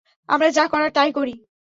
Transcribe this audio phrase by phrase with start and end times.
[0.29, 1.33] আমরা যা করার, তাই করি।